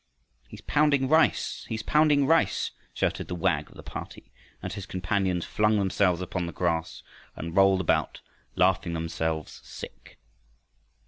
[0.47, 1.63] "He's pounding rice!
[1.69, 6.47] He's pounding rice!" shouted the wag of the party, and his companions flung themselves upon
[6.47, 7.03] the grass
[7.35, 8.19] and rolled about
[8.55, 10.17] laughing themselves sick.